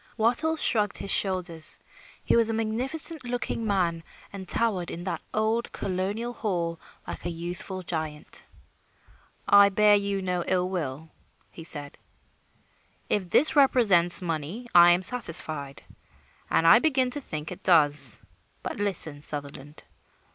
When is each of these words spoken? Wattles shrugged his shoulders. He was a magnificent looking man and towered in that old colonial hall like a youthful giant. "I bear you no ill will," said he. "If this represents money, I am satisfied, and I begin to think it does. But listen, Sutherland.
Wattles 0.17 0.63
shrugged 0.63 0.97
his 0.97 1.11
shoulders. 1.11 1.77
He 2.23 2.35
was 2.35 2.49
a 2.49 2.55
magnificent 2.55 3.23
looking 3.23 3.67
man 3.67 4.03
and 4.33 4.47
towered 4.47 4.89
in 4.89 5.03
that 5.03 5.21
old 5.31 5.71
colonial 5.71 6.33
hall 6.33 6.79
like 7.05 7.23
a 7.23 7.29
youthful 7.29 7.83
giant. 7.83 8.43
"I 9.47 9.69
bear 9.69 9.93
you 9.95 10.23
no 10.23 10.43
ill 10.47 10.67
will," 10.69 11.11
said 11.63 11.99
he. 13.09 13.15
"If 13.17 13.29
this 13.29 13.55
represents 13.55 14.23
money, 14.23 14.67
I 14.73 14.89
am 14.89 15.03
satisfied, 15.03 15.83
and 16.49 16.65
I 16.65 16.79
begin 16.79 17.11
to 17.11 17.21
think 17.21 17.51
it 17.51 17.61
does. 17.61 18.19
But 18.63 18.77
listen, 18.77 19.21
Sutherland. 19.21 19.83